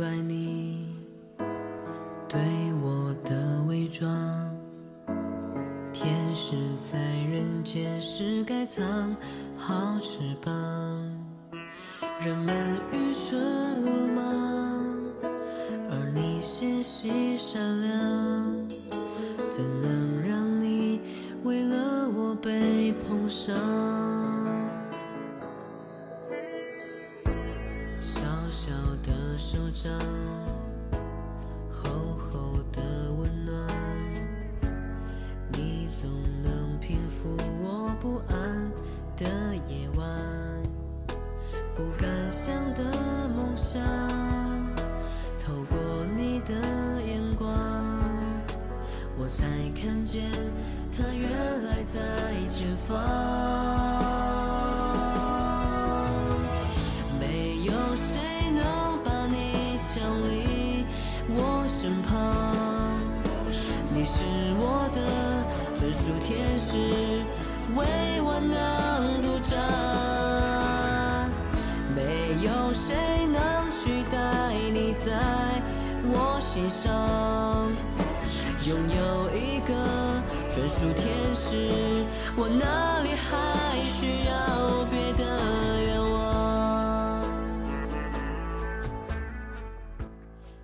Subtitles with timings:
[0.00, 0.96] 怪你
[2.26, 2.40] 对
[2.82, 4.08] 我的伪装。
[5.92, 6.98] 天使在
[7.30, 9.14] 人间是该藏
[9.58, 10.50] 好翅膀，
[12.18, 14.24] 人们愚蠢鲁莽，
[15.90, 18.68] 而你纤细善良，
[19.50, 20.98] 怎能让你
[21.44, 23.54] 为了我被碰伤？
[29.82, 30.09] 的
[76.70, 77.68] 上，
[78.66, 79.74] 拥有一个
[80.52, 81.68] 专属天使，
[82.36, 87.22] 我哪里还需要别的愿望？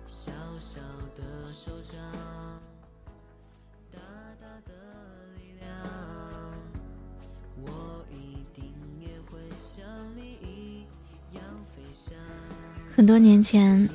[0.07, 0.79] 小小
[1.15, 1.99] 的手掌，
[3.91, 3.99] 大
[4.39, 4.71] 大的
[5.35, 5.67] 力量，
[7.61, 7.67] 我
[8.09, 8.63] 一定
[9.01, 9.37] 也会
[9.75, 9.85] 像
[10.15, 10.85] 你一
[11.35, 12.15] 样飞翔。
[12.95, 13.89] 很多年前，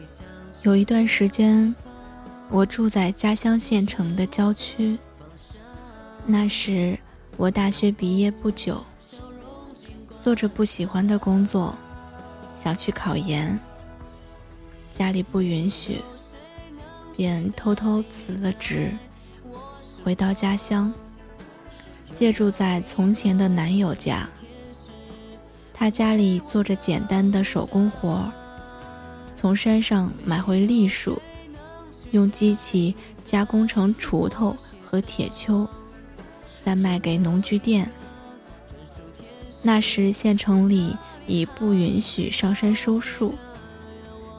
[0.63, 1.75] 有一段时间，
[2.53, 4.99] 我住在家乡县城的郊区。
[6.27, 6.99] 那时
[7.39, 8.85] 我大学毕业不久，
[10.21, 11.75] 做着不喜欢的工作，
[12.55, 13.59] 想去考研，
[14.93, 16.03] 家里不允许，
[17.17, 18.93] 便偷偷辞了职，
[20.05, 20.93] 回到家乡，
[22.13, 24.29] 借住在从前的男友家。
[25.73, 28.31] 他家里做着简单的手工活。
[29.35, 31.21] 从山上买回栗树，
[32.13, 32.95] 用机器
[33.27, 35.69] 加工成锄头和铁锹，
[36.61, 37.91] 再卖给农具店。
[39.63, 40.97] 那时县城里
[41.27, 43.35] 已不允许上山收树，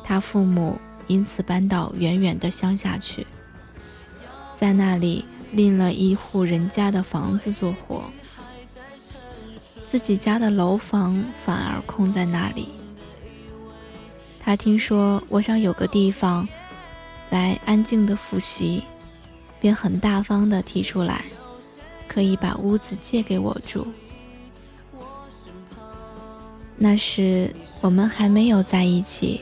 [0.04, 3.26] 他父母因此搬到远远的乡下去，
[4.54, 8.04] 在那里另了一户人家的房子做活，
[9.88, 12.68] 自己家的楼房反而空在那里。
[14.40, 16.46] 他听说我想有个地方
[17.34, 18.84] 来安静的复习，
[19.60, 21.26] 便很大方的提出来，
[22.08, 23.88] 可以把屋子借给我住。
[26.78, 27.52] 那时
[27.82, 29.42] 我们还没有在一起，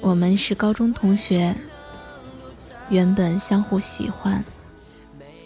[0.00, 1.54] 我们是高中同学，
[2.88, 4.42] 原本相互喜欢，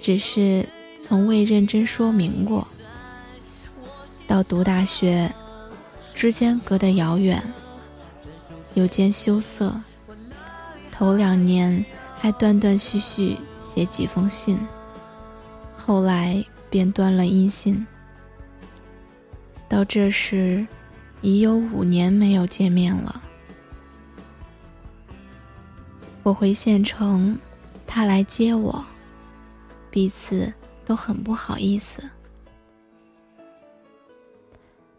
[0.01, 0.65] 只是
[1.01, 2.65] 从未认真说明过。
[4.29, 5.29] 到读大学，
[6.15, 7.43] 之间隔得遥远。
[8.75, 9.75] 有间羞涩，
[10.93, 11.85] 头两年
[12.17, 14.57] 还断断续续写几封信，
[15.75, 17.85] 后来便断了音信。
[19.69, 20.65] 到这时，
[21.23, 23.21] 已有五年没有见面了。
[26.23, 27.37] 我回县城，
[27.87, 28.85] 他来接我，
[29.91, 30.53] 彼此
[30.85, 32.03] 都很不好意思。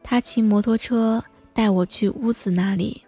[0.02, 1.24] 他骑摩托车
[1.54, 3.03] 带我去屋子那里。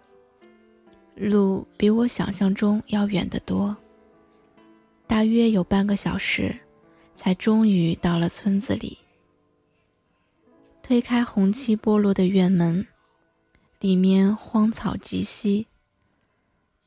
[1.16, 3.74] 路比我想象中要远得多，
[5.06, 6.54] 大约有半个小时，
[7.16, 8.98] 才终于到了村子里。
[10.82, 12.86] 推开红漆剥落的院门，
[13.80, 15.66] 里面荒草极稀。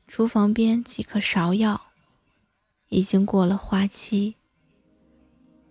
[0.06, 1.80] 厨房边几棵芍药，
[2.88, 4.36] 已经过了花期。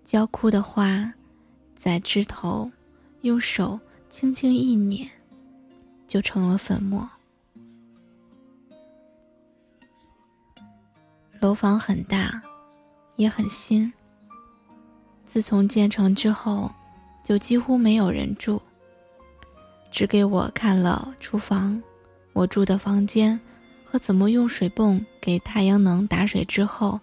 [0.05, 1.13] 焦枯的花，
[1.77, 2.69] 在枝头
[3.21, 3.79] 用手
[4.09, 5.09] 轻轻一捻，
[6.09, 7.09] 就成了粉末。
[11.39, 12.41] 楼房很大，
[13.15, 13.91] 也很新。
[15.25, 16.69] 自从建成之后，
[17.23, 18.61] 就几乎没有人住。
[19.91, 21.81] 只给我看了厨房、
[22.33, 23.39] 我住的房间
[23.85, 26.99] 和怎么用水泵给太阳能打水之后，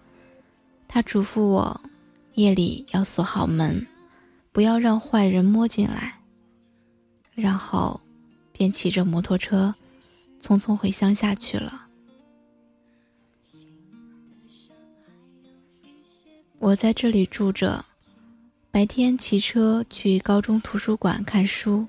[0.87, 1.81] 他嘱咐我，
[2.35, 3.85] 夜里要锁好门，
[4.51, 6.13] 不要让坏人摸进来。
[7.33, 7.99] 然后，
[8.51, 9.73] 便骑着摩托车，
[10.39, 11.86] 匆匆回乡下去了。
[16.59, 17.85] 我在这里住着，
[18.71, 21.85] 白天骑车去高中图书馆看书，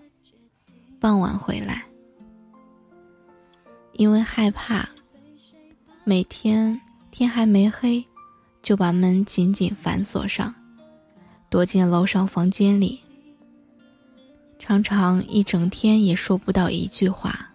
[1.01, 1.85] 傍晚回来。
[3.95, 4.89] 因为害怕，
[6.05, 6.79] 每天
[7.11, 8.05] 天还没黑，
[8.63, 10.55] 就把门紧紧反锁上，
[11.49, 13.01] 躲进楼上房间里，
[14.59, 17.53] 常常一整天也说不到一句话。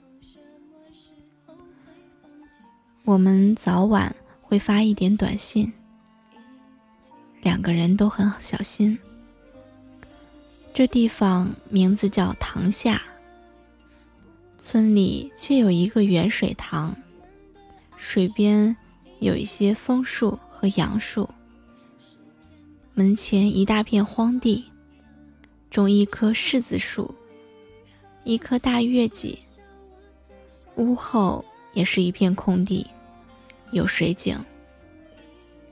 [3.05, 5.71] 我们早晚会发一点短信，
[7.43, 8.97] 两个人都很小心。
[10.73, 12.99] 这地方名字叫塘下。
[14.57, 16.95] 村里却有一个圆水塘，
[17.97, 18.75] 水边
[19.19, 21.29] 有一些枫树和杨树。
[22.93, 24.63] 门前一大片荒地，
[25.69, 27.13] 种一棵柿子树，
[28.23, 29.37] 一棵大月季。
[30.77, 31.43] 屋后
[31.73, 32.87] 也是一片空地，
[33.73, 34.37] 有水井。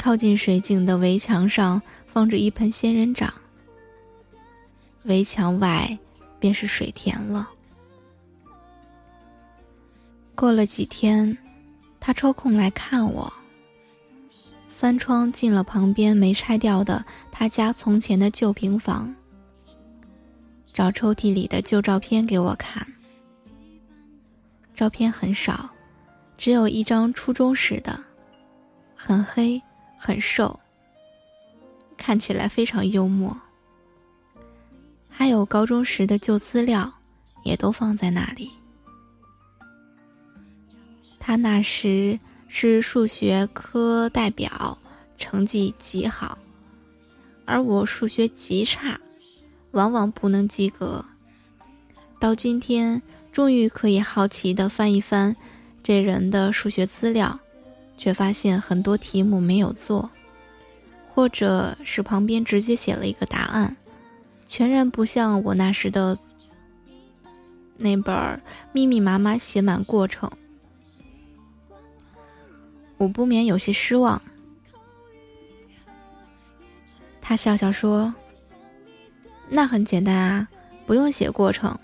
[0.02, 3.32] 靠近水井的围墙上放着一盆仙人掌，
[5.04, 5.96] 围墙外
[6.40, 7.48] 便是水田了。
[10.34, 11.38] 过了几天，
[12.00, 13.32] 他抽空来看我。
[14.76, 19.14] 翻窗进了旁边没拆掉的他家从前的旧平房，
[20.74, 22.84] 找抽屉里的旧照片给我看。
[24.74, 25.70] 照片很少，
[26.40, 28.04] 只有一张初中时的，
[28.96, 29.62] 很黑
[30.04, 30.60] 很瘦，
[31.96, 33.40] 看起来非常幽默。
[35.08, 36.92] 还有高中时的旧资料，
[37.44, 38.50] 也都放在那里。
[41.20, 44.76] 他那时是数学科代表，
[45.20, 46.36] 成绩极好，
[47.46, 49.00] 而我数学极差，
[49.70, 51.06] 往往不能及格。
[52.20, 53.00] 到今天，
[53.32, 55.36] 终于可以好奇的翻一翻
[55.84, 57.40] 这人的数学资料，
[58.02, 60.10] 却发现很多题目没有做，
[61.14, 63.78] 或者是旁边直接写了一个答案，
[64.48, 66.18] 全然不像我那时的
[67.78, 68.42] 那本
[68.74, 70.32] 密密麻麻写满过程。
[72.98, 74.20] 我不免有些失望。
[77.22, 78.12] 他笑笑说
[79.48, 80.48] ：“那很简单啊，
[80.88, 81.78] 不用写过程。”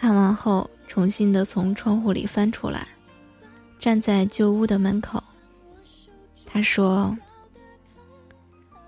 [0.00, 2.88] 看完后，重新的从窗户里翻出来，
[3.82, 5.20] 站在旧屋的门口。
[6.46, 7.18] 他说：“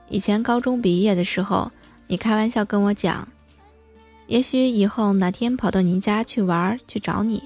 [0.09, 1.69] 以前高中毕业的时候，
[2.07, 3.27] 你开玩笑跟我讲，
[4.29, 7.43] 也许以后哪天跑到你家去玩去找你。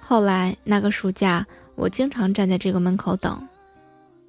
[0.00, 1.46] 后来那个暑假。”
[1.76, 3.48] 我经常站在这个门口等，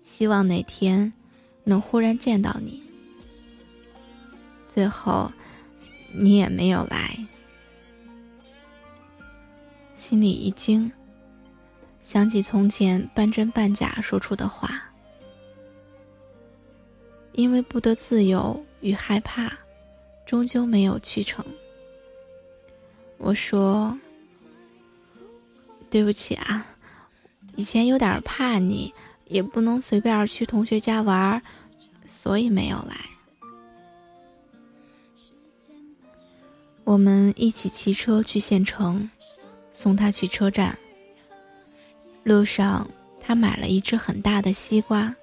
[0.06, 1.12] 希望哪天
[1.66, 2.82] 能忽然见到你。
[4.70, 5.30] 最后，
[6.14, 7.18] 你也没有来，
[9.94, 10.90] 心里一惊，
[12.02, 14.84] 想起从前半真半假说出的话，
[17.34, 19.52] 因为不得自由与害怕，
[20.26, 21.46] 终究没有去成。
[23.18, 23.98] 我说
[25.90, 26.66] ：“对不起啊。”
[27.56, 28.94] 以前有点怕你，
[29.26, 31.42] 也不能随便去同学家玩，
[32.06, 32.96] 所以没有来。
[36.84, 39.10] 我们一起骑车去县城，
[39.72, 40.78] 送他去车站。
[42.24, 42.88] 路上，
[43.20, 45.14] 他买了一只很大的西瓜，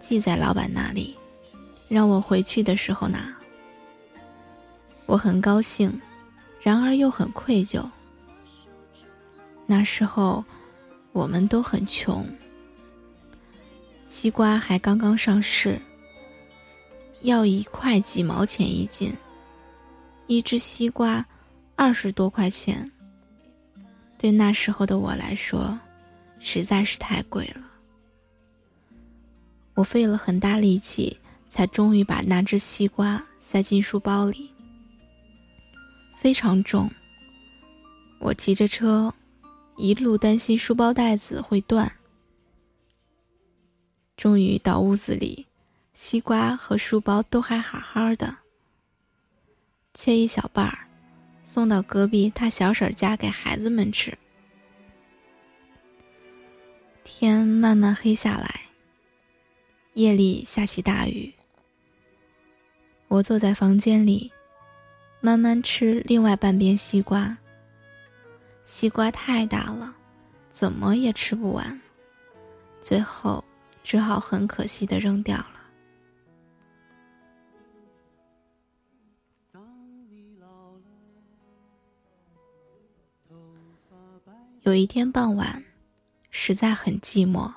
[0.00, 1.16] 寄在老板那里，
[1.88, 3.34] 让我回去的时候拿。
[5.06, 6.00] 我很高兴，
[6.62, 7.84] 然而又很愧疚。
[9.66, 10.44] 那时候。
[11.12, 12.24] 我们都很穷，
[14.06, 15.80] 西瓜还刚刚上市，
[17.22, 19.12] 要一块几毛钱一斤，
[20.28, 21.24] 一只西瓜
[21.74, 22.88] 二十多块钱，
[24.16, 25.76] 对那时候的我来说，
[26.40, 27.62] 实在是太贵了。
[29.74, 31.18] 我费了很大力气，
[31.50, 34.50] 才终于把那只西瓜塞进书包里，
[36.18, 36.90] 非常重。
[38.20, 39.14] 我骑着车。
[39.80, 41.92] 一路担心书包带子会断，
[44.16, 45.46] 终于到屋子里，
[45.94, 48.38] 西瓜和书包都还好好的。
[49.94, 50.88] 切一小半儿，
[51.44, 54.18] 送到隔壁他小婶家给孩子们吃。
[57.10, 58.60] 天慢慢黑下来，
[59.94, 61.32] 夜里下起大雨。
[63.08, 64.30] 我坐在房间里，
[65.18, 67.34] 慢慢吃另外半边西瓜。
[68.66, 69.92] 西瓜太大了，
[70.52, 71.80] 怎么也吃不完，
[72.82, 73.42] 最后
[73.82, 75.54] 只好很可惜的扔掉了。
[84.60, 85.64] 有一天傍晚，
[86.40, 87.52] 实在很寂寞，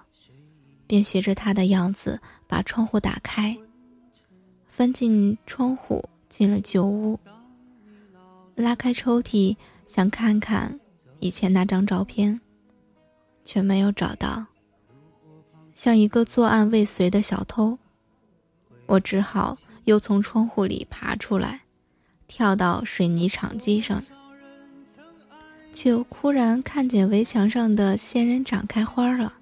[0.88, 3.56] 便学着他的样子把窗户打开，
[4.68, 7.20] 翻进窗户，进了旧屋，
[8.56, 10.80] 拉开抽屉，想看看。
[11.20, 12.42] 以前那张照片，
[13.46, 14.48] 却没有找到。
[15.76, 17.78] 像一个作案未遂的小偷，
[18.88, 21.62] 我只好又从窗户里爬出来，
[22.28, 24.04] 跳到水泥场基上，
[25.72, 29.34] 却忽然看见围墙上的仙人掌开花了。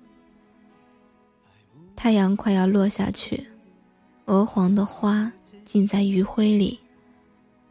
[1.96, 3.48] 太阳快要落下去，
[4.26, 5.32] 鹅黄的花
[5.66, 6.80] 浸在余晖里，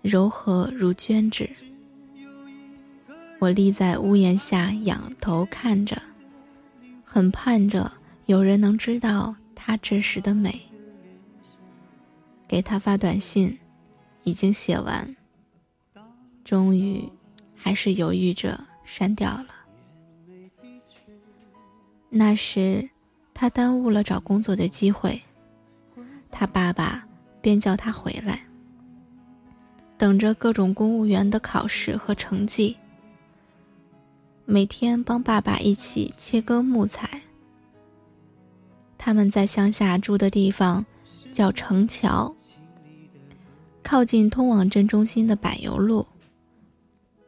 [0.02, 1.48] 柔和如绢纸。
[3.38, 6.02] 我立在屋檐下，仰头看着，
[7.04, 7.92] 很盼着。
[8.26, 10.60] 有人能知道他这时的美。
[12.46, 13.58] 给他发短信，
[14.24, 15.16] 已经写完。
[16.44, 17.08] 终于，
[17.68, 19.48] 还是犹豫着删掉了。
[22.08, 22.88] 那时，
[23.34, 25.20] 他耽误了找工作的机会，
[26.30, 27.06] 他爸爸
[27.42, 28.40] 便叫他回来，
[29.98, 32.74] 等着各种公务员的考试和成绩。
[34.46, 37.20] 每天帮爸爸一起切割木材。
[38.96, 40.82] 他们在乡下住的地方
[41.30, 42.34] 叫城桥，
[43.82, 46.06] 靠近通往镇中心的柏油路，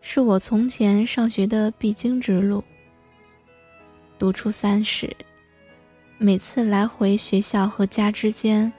[0.00, 2.64] 是我从前上学的必经之路。
[4.18, 5.14] 读初三时，
[6.18, 8.72] 每次来回学校和家之间，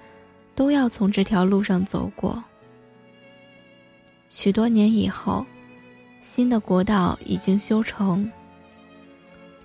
[0.56, 2.44] 都要从这条路上走过。
[4.30, 5.46] 许多年以后，
[6.22, 8.30] 新的国道已经修成。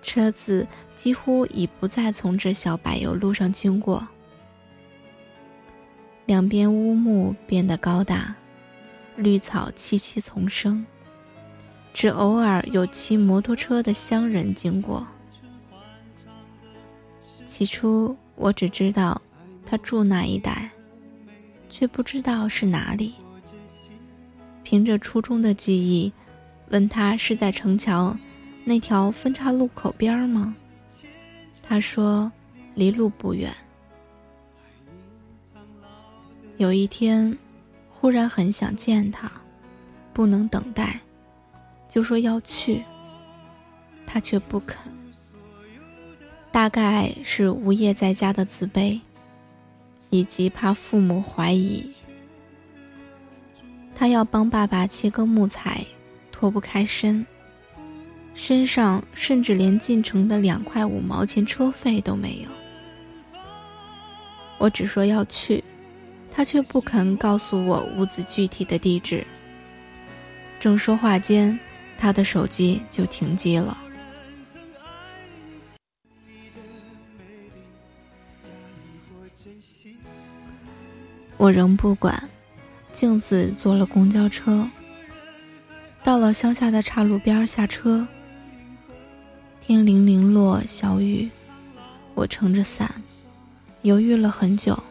[0.03, 4.07] 车子几乎已不再从这小柏油路上经过，
[6.27, 8.35] 两边乌木变得高大，
[9.17, 10.87] 绿草萋萋丛生，
[11.97, 15.07] 只偶尔有骑摩托车的乡人经过。
[17.49, 19.19] 起初我只知道
[19.65, 20.69] 他住那一带，
[21.71, 23.15] 却不知道是哪里。
[24.63, 26.13] 凭着初中的记忆，
[26.69, 28.15] 问他是在城桥。
[28.63, 30.55] 那条分岔路口边吗？
[31.63, 32.31] 他说，
[32.75, 33.51] 离路不远。
[36.59, 37.39] 有一天，
[37.89, 39.33] 忽然很想见他，
[40.13, 41.01] 不能等待，
[41.97, 42.85] 就说要去。
[44.05, 44.93] 他却不肯，
[46.53, 49.01] 大概是无业在家的自卑，
[50.11, 51.91] 以及怕父母怀疑。
[53.95, 55.83] 他要帮爸爸切割木材，
[56.31, 57.27] 脱不开身。
[58.35, 62.51] 身上甚至连进城的两块五毛钱车费都没有。
[64.59, 65.65] 我只说要去，
[66.31, 69.27] 他却不肯告诉我屋子具体的地址。
[70.61, 71.59] 正说话间，
[71.99, 73.77] 他的手机就停机了。
[81.37, 82.29] 我仍不管，
[82.93, 84.67] 径自坐了公交车，
[86.03, 88.07] 到了乡下的岔路边下车。
[89.61, 91.29] 天零零落小雨，
[92.15, 92.95] 我撑着伞，
[93.83, 94.83] 犹豫了很久，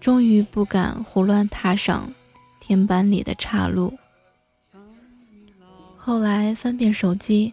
[0.00, 2.12] 终于不敢胡乱踏上
[2.60, 3.98] 天板里的岔路。
[6.04, 7.52] 后来翻遍手机，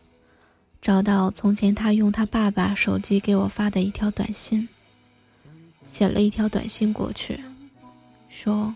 [0.82, 4.68] 找到从前他用他爸爸手机给我发的一条短信，
[5.86, 7.40] 写了一条短信过去，
[8.28, 8.74] 说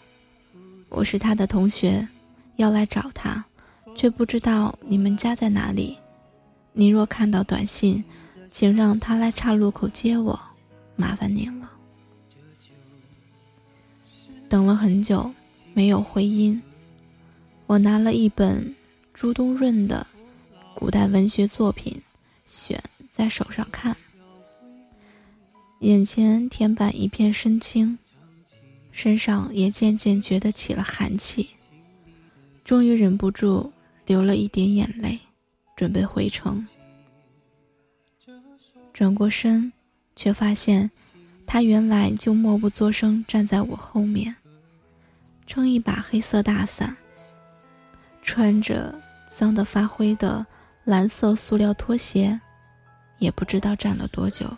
[0.89, 2.07] 我是他的同学，
[2.57, 3.43] 要来找他，
[3.95, 5.97] 却不知道你们家在哪里。
[6.73, 8.03] 你若看到短信，
[8.51, 10.39] 请让他来岔路口接我，
[10.95, 11.71] 麻烦您了。
[14.47, 15.33] 等了很久，
[15.73, 16.61] 没有回音。
[17.65, 18.75] 我拿了一本
[19.13, 20.05] 朱东润的
[20.75, 22.01] 古代文学作品
[22.47, 23.95] 选在手上看，
[25.79, 27.97] 眼前田板一片深青，
[28.91, 31.49] 身上也渐渐觉得起了寒气，
[32.65, 33.71] 终于忍不住
[34.05, 35.19] 流了一点眼泪。
[35.75, 36.65] 准备回城，
[38.93, 39.73] 转过身，
[40.15, 40.89] 却发现
[41.47, 44.35] 他原来就默不作声站在我后面，
[45.47, 46.95] 撑一把黑色大伞，
[48.23, 48.95] 穿着
[49.31, 50.43] 脏得发灰的
[50.85, 52.39] 蓝色塑料拖鞋，
[53.19, 54.49] 也不知道站了多久。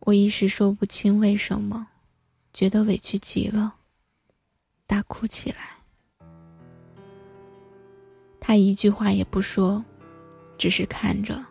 [0.00, 1.86] 我一时说不清为什么，
[2.52, 3.74] 觉得委屈极了，
[4.86, 5.58] 大哭起来。
[8.40, 9.82] 他一句话也不说，
[10.58, 11.42] 只是看着，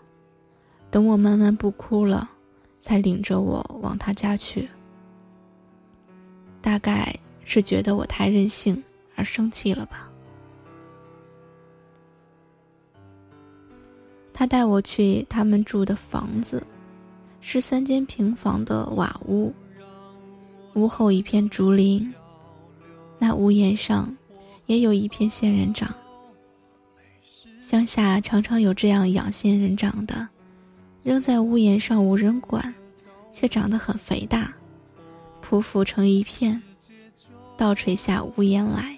[0.92, 2.30] 等我慢慢不哭了，
[2.82, 4.70] 才领着我往他家去。
[6.62, 8.84] 大概是觉得我太任性
[9.16, 10.10] 而生气了吧。
[14.34, 16.62] 他带我去他们住的房子，
[17.40, 19.54] 是三间平房的瓦屋，
[20.74, 22.13] 屋后一片竹林，
[23.20, 24.16] 那屋檐上
[24.66, 25.94] 也有一片仙人掌。
[27.62, 30.28] 乡下常常有这样养仙人掌的，
[31.04, 32.74] 扔在屋檐上无人管，
[33.32, 34.54] 却长得很肥大，
[35.42, 36.62] 匍匐成一片，
[37.56, 38.98] 倒垂下屋檐来。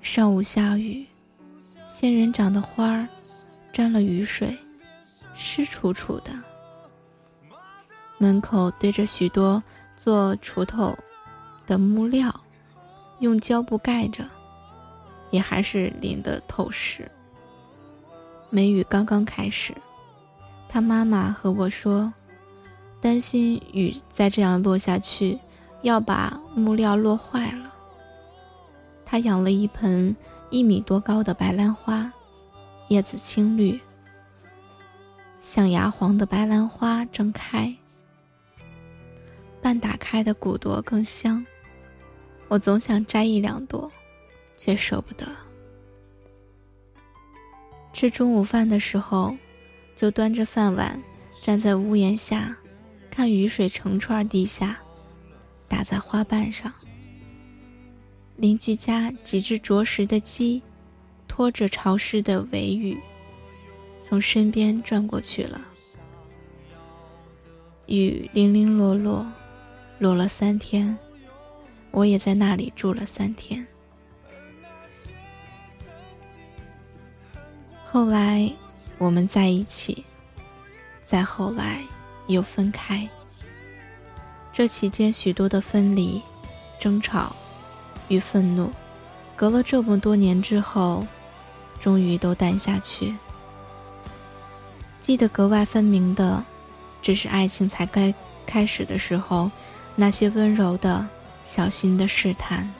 [0.00, 1.04] 上午下雨，
[2.00, 3.08] 仙人掌的花儿
[3.72, 4.56] 沾了雨水，
[5.34, 6.30] 湿楚楚的。
[8.18, 9.60] 门口堆着许多
[9.96, 10.96] 做锄头
[11.66, 12.32] 的木料，
[13.18, 14.24] 用胶布盖着，
[15.32, 17.10] 也还是淋得透湿。
[18.48, 19.74] 梅雨刚刚开始，
[20.68, 22.12] 他妈妈和我说，
[23.00, 25.36] 担心雨再这样落下去，
[25.82, 27.74] 要把木料落坏了。
[29.04, 30.14] 他养了一盆
[30.50, 32.10] 一米多高的白兰花，
[32.88, 33.78] 叶子青绿，
[35.42, 37.74] 像牙黄的白兰花正开。
[39.60, 41.44] 半打开的骨朵更香，
[42.48, 43.90] 我总想摘一两朵，
[44.56, 45.26] 却舍不得。
[47.92, 49.36] 吃中午饭的时候，
[49.94, 50.98] 就端着饭碗
[51.42, 52.56] 站在屋檐下，
[53.10, 54.78] 看雨水成串地下，
[55.68, 56.72] 打在花瓣上。
[58.38, 60.62] 邻居家几只啄食的鸡，
[61.26, 62.98] 拖着潮湿的尾羽，
[64.02, 65.60] 从身边转过去了。
[67.86, 69.26] 雨零零落落。
[70.00, 70.96] 落了三天，
[71.90, 73.66] 我也在那里住了三天。
[77.84, 78.48] 后来
[78.96, 80.04] 我们在一起，
[81.04, 81.82] 再后来
[82.28, 83.08] 又分开。
[84.52, 86.22] 这期间许多的分离、
[86.78, 87.34] 争吵
[88.08, 88.70] 与愤怒，
[89.36, 91.06] 隔了这么多年之后，
[91.80, 93.14] 终于都淡下去。
[95.00, 96.44] 记得格外分明的，
[97.00, 98.12] 只是爱情才该
[98.44, 99.50] 开始的时候。
[100.00, 101.04] 那些温柔的、
[101.44, 102.72] 小心的试探。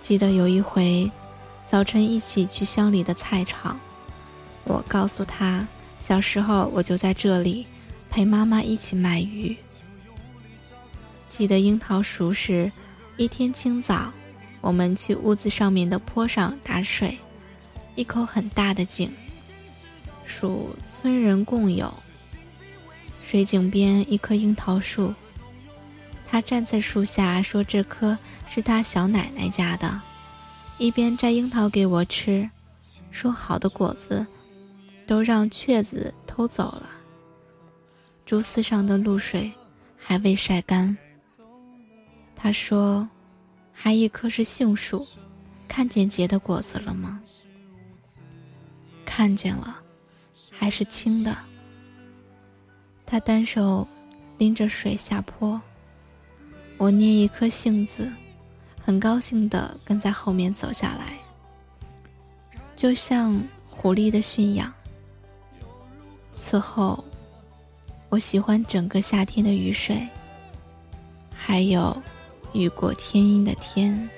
[0.00, 1.10] 记得有一回，
[1.66, 3.78] 早晨一起去乡里的菜场，
[4.64, 5.68] 我告诉他，
[5.98, 7.66] 小时候我就在这里
[8.08, 9.54] 陪妈妈一起卖鱼。
[11.12, 12.72] 记得樱桃熟时，
[13.20, 14.10] 一天清早，
[14.62, 17.18] 我们去屋子上面的坡上打水，
[17.94, 19.10] 一口很大的井，
[20.24, 21.92] 属村人共有。
[23.26, 25.14] 水井边一棵樱桃树。
[26.26, 28.16] 他站在树下说：“这棵
[28.48, 30.00] 是他小奶奶家的，
[30.78, 32.48] 一边摘樱桃给我吃，
[33.10, 34.26] 说好的果子
[35.06, 36.88] 都让雀子偷走了。
[38.24, 39.52] 竹丝上的露水
[39.98, 40.96] 还未晒干。”
[42.42, 43.06] 他说
[43.70, 45.06] ：“还一棵是杏树，
[45.68, 47.20] 看见结的果子了吗？”
[49.04, 49.76] 看见了，
[50.50, 51.36] 还是青的。
[53.04, 53.86] 他单手
[54.38, 55.60] 拎着水下坡。
[56.78, 58.10] 我捏一颗杏子，
[58.82, 61.18] 很高兴地跟在后面走下来，
[62.74, 64.72] 就像狐狸的驯养。
[66.34, 67.04] 此后，
[68.08, 70.08] 我喜欢整个夏天的雨水，
[71.34, 71.94] 还有
[72.52, 74.08] 雨过天阴的天。